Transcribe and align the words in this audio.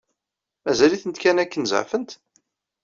Mazal-itent 0.63 1.21
kan 1.21 1.41
akken 1.43 1.63
zeɛfent? 1.71 2.11